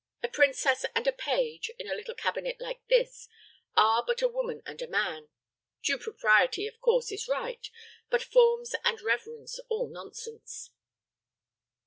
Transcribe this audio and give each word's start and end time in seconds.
A 0.23 0.27
princess 0.27 0.83
and 0.95 1.05
a 1.05 1.11
page, 1.11 1.69
in 1.77 1.87
a 1.87 1.93
little 1.93 2.15
cabinet 2.15 2.59
like 2.59 2.81
this, 2.87 3.27
are 3.77 4.03
but 4.03 4.23
a 4.23 4.27
woman 4.27 4.63
and 4.65 4.81
a 4.81 4.87
man. 4.87 5.29
Due 5.83 5.99
propriety, 5.99 6.65
of 6.65 6.79
course, 6.81 7.11
is 7.11 7.27
right; 7.27 7.69
but 8.09 8.23
forms 8.23 8.73
and 8.83 8.99
reverence 8.99 9.59
all 9.69 9.87
nonsense." 9.89 10.71